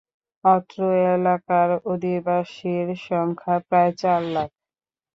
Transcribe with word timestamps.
অত্র 0.45 0.79
এলাকার 1.09 1.69
অধিবাসীর 1.85 2.87
সংখ্যা 3.07 3.55
প্রায় 3.67 3.91
চার 4.01 4.21
লাখ। 4.35 4.49